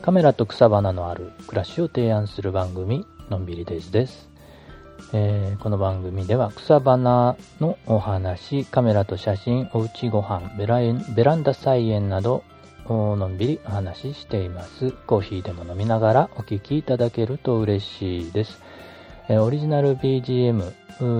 [0.00, 4.30] カメラと草花のある暮らしを提案する番組のんびりデイズです、
[5.12, 10.78] えーこの番組では草花のお話カメラと写真おうちご飯ベラ
[11.14, 12.44] ベランダ菜園など
[12.86, 14.92] をのんびりお話ししています。
[15.06, 18.62] コーヒーでも飲みながらお聴きいただけると嬉しいです、
[19.28, 20.72] えーオリジナル BGM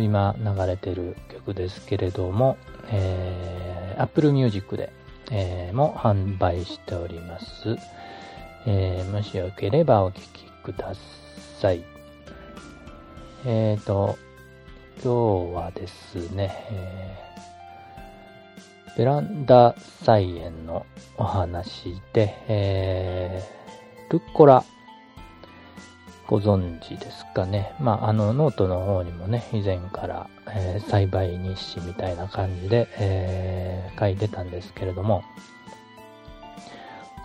[0.00, 2.56] 今流れてる曲ですけれども、
[2.90, 4.92] えー Apple Music で、
[5.30, 7.76] えーも販売しております、
[8.66, 10.94] えーもしよければお聞きくだ
[11.60, 11.84] さい。
[13.44, 14.16] えーと
[15.02, 17.26] 今日はですね、えー
[18.96, 20.86] ベランダ菜園の
[21.18, 24.64] お話で、えールッコラ
[26.26, 27.72] ご存知ですかね。
[27.80, 35.22] まあ、あの、ノートの方にもね、以前から、えー栽培日誌みたいな感じで、えー書いてたんですけれども、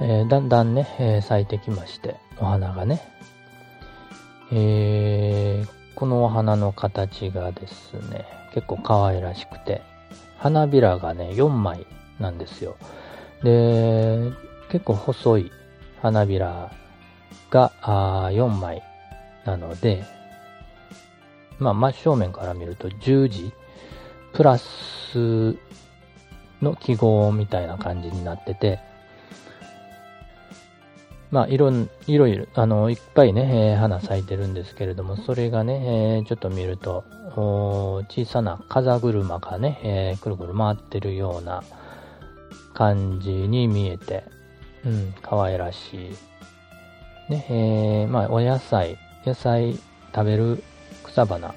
[0.00, 3.00] えーだんだんね、え咲いてきまして、お花がね。
[4.52, 9.82] えーこのお花の形がですね、結構可愛らしくて、
[10.38, 11.86] 花びらがね、4枚
[12.18, 12.76] なんですよ。
[13.42, 14.30] で、
[14.70, 15.52] 結構細い
[16.00, 16.70] 花びら
[17.50, 18.82] があ4枚
[19.50, 20.04] なので、
[21.58, 23.52] まあ、真正面から見ると十字
[24.32, 25.56] プラス
[26.62, 28.78] の記号みたいな感じになってて、
[31.32, 31.72] まあ、いろ、
[32.06, 37.04] いろいろ、あの、いっぱいね、えー花咲いてるんですけれども、それがね、えーちょっと見ると、
[38.08, 41.62] 小さな風車がね、えーくるくる回ってるような
[42.74, 44.24] 感じに見えて、
[44.84, 46.10] うん、可愛らし
[47.28, 47.32] い。
[47.32, 49.78] ね、えまあ、お野菜、野菜
[50.14, 50.62] 食べる
[51.04, 51.54] 草花、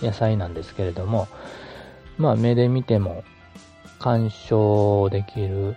[0.00, 1.28] 野菜なんですけれども、
[2.18, 3.24] まあ、目で見ても
[3.98, 5.76] 鑑賞できる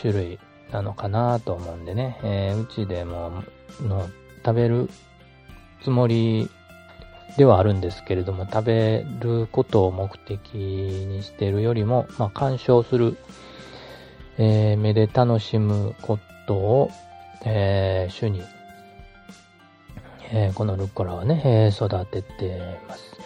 [0.00, 0.38] 種類
[0.70, 3.42] なのかなと思うんでね、えーうちでも
[3.80, 4.08] の
[4.44, 4.88] 食べる
[5.82, 6.50] つもり
[7.36, 13.16] ではあるんですけれども、食べることを目的にしてるよりも、まあ、鑑賞する、
[14.38, 16.90] えー目で楽しむことを、
[17.44, 18.42] えー主に、
[20.30, 23.16] えーこのルッコラをね、えー育ててます。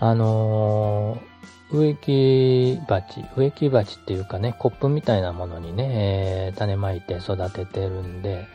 [0.00, 1.32] あのー
[1.74, 8.46] 植木鉢、植木鉢っていうかね、コップみたいなものにね、えー種まいて育ててるんで、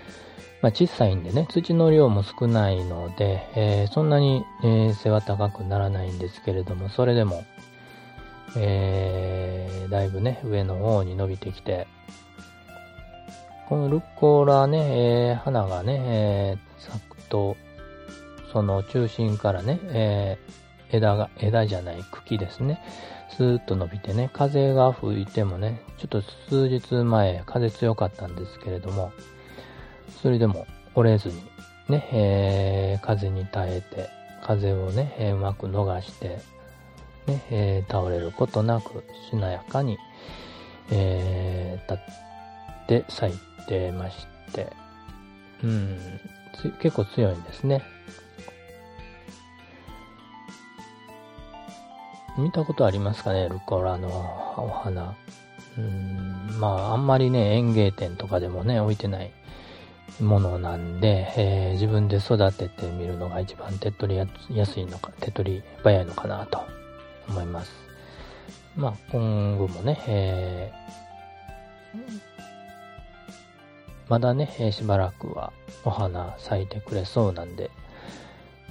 [0.62, 7.44] まあ、小さいんでね、土の量も少ないので、えーそんなに、えー背は高くならないんですけれども、それでも、
[8.56, 11.88] えーだいぶね、上の方に伸びてきて、
[13.70, 17.58] このルッコラね、えー花がね、えー咲くと、
[18.52, 22.82] その中心からね、えー枝が、枝じゃない茎ですね、
[23.30, 29.12] スーッと伸びてね、風が吹いてもね、ちょっと数日前、風強かったんですけれども、
[30.22, 30.66] それでも
[30.96, 31.36] 折れずに、
[31.90, 34.10] ね、えー風に耐えて、
[34.44, 36.40] 風をね、うまく逃して、
[37.28, 39.98] ね、えー倒れることなく、しなやかに、
[40.90, 44.72] えー立って咲いてまして、
[45.62, 45.98] うん、
[46.80, 47.84] 結構強いんですね。
[52.38, 54.08] 見たことありますかね、ルコラの
[54.58, 55.16] お花。
[55.78, 59.32] うん、まあ、あんまりね、園芸店とかでもね、置いてない
[60.20, 66.62] ものなんで、えー自分で育ててみるのが一番手っ取りや安いのか、手っ取り早いのかなと
[67.30, 67.72] 思います。
[68.76, 70.88] まあ、今後もね、えー
[74.10, 75.52] まだね、しばらくは
[75.84, 77.70] お花咲いてくれそうなんで、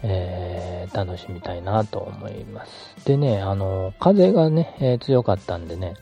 [0.03, 3.05] えー楽しみたいなと思います。
[3.05, 5.95] でね、あの、風がね、えー強かったんでね、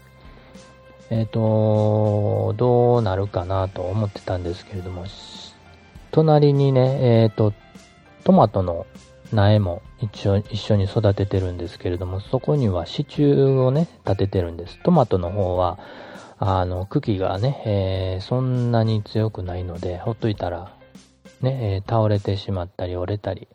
[1.10, 5.04] えっ、と、どうなるかなと思ってたんですけれども、
[6.10, 7.52] 隣にね、えっ、と、
[8.24, 8.86] トマトの
[9.32, 14.78] 苗も一応一緒に育ててるんですけれども、そこには支柱をね、立ててるんです。
[14.82, 15.78] トマトの方は、
[16.38, 20.74] あの、茎がね、えそんなに強くないので、ほっといたら、
[21.42, 23.48] ね、倒れてしまったり折れたり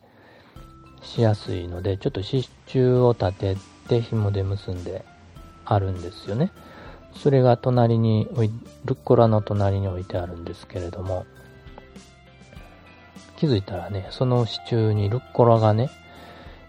[1.02, 3.56] しやすいので、ちょっと支柱を立て
[3.88, 5.04] て紐で結んで
[5.64, 6.52] あるんですよね。
[7.14, 8.28] それが隣に、
[8.84, 11.26] ルッコラの隣に置いてあるんですけれども、
[13.36, 15.90] 気づいたらね、その支柱にルッコラがね、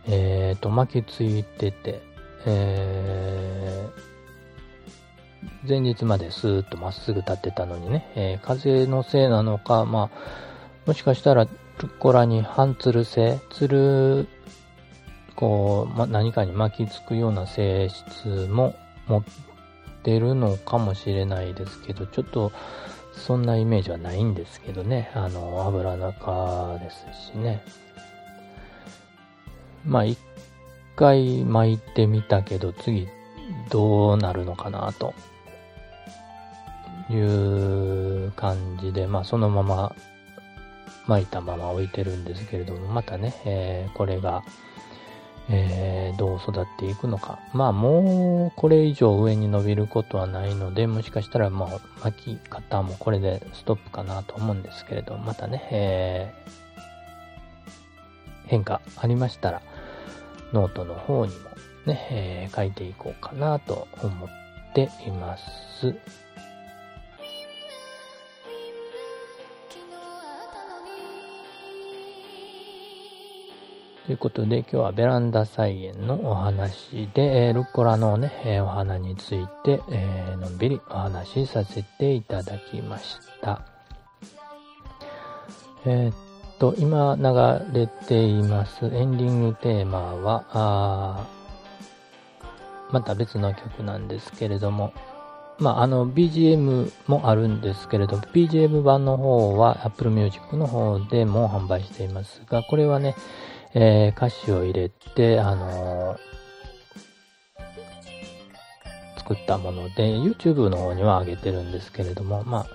[0.07, 2.01] えーと、巻きついてて、
[2.45, 4.11] えー
[5.67, 10.19] 前日までスーッとまっすぐ立ってたのにね、えー風のせいなのか、まあ、
[10.87, 11.47] もしかしたら
[11.81, 14.27] ルッコラに半つる性、つる、
[15.35, 18.75] こう、ま、何かに巻きつくような性質も
[19.07, 19.23] 持っ
[20.01, 22.51] ってるのかもしれないですけど、ちょっと
[23.13, 25.11] そんなイメージはないんですけどね。
[25.13, 27.63] あの、油中ですしね。
[29.85, 30.17] まあ、一
[30.95, 33.07] 回巻いてみたけど、次
[33.69, 35.13] どうなるのかなと
[37.11, 39.95] いう感じで、まあ、そのまま
[41.07, 44.43] 巻いたまま置いてるんですけれども、またね、えー、これが、
[45.49, 47.39] えー、どう育っていくのか。
[47.53, 59.61] まあもうこれ以上上に伸びることはないので、もしかしたらもう巻き方もこれでストップかなと思うんですけれど、またね、えー、変化ありましたら、
[60.53, 61.49] ノートの方にも
[61.85, 64.29] ね、えー、書いていこうかなと思っ
[64.73, 65.95] ています。
[74.11, 83.61] ということで、今日はベランダ菜園のお話で、えー、ルッコラのね、えー、お花について、えー、のんびりお話しさせていただきました。
[85.85, 86.13] えー、っ
[86.59, 91.25] と、今流れていますエンディングテーマは、あ
[92.91, 94.91] また別の曲なんですけれども、
[95.57, 103.15] まあ、あの、BGM もあるんですけれど、BGM 版の方は Apple Music の方でも販売していますが、これはね、
[103.73, 106.17] えー、歌詞を入れて、あのー、
[109.19, 112.65] 作ったもので、YouTube の方には上げてるんですけれども、ま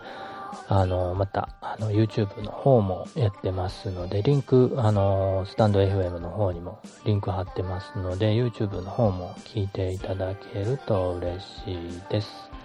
[0.69, 12.56] あ、あのー、また、あの、YouTube の方もやってますので、リンク、あのスタンド FM の方にもリンク貼ってますので、YouTube の方も聞いていただけると嬉しいです。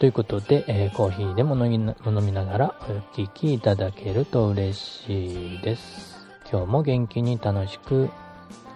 [0.00, 6.26] ということで、えー、コーヒーでも飲みながらお聞きいただけると嬉しいです。
[6.50, 8.08] 今日も元気に楽しく、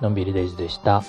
[0.03, 1.03] のんびりデイズでした。